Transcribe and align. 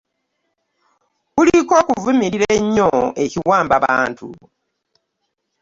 Kuliko 1.33 1.73
okuvumirira 1.81 2.47
ennyo 2.59 2.89
ekiwambabantu 3.23 4.27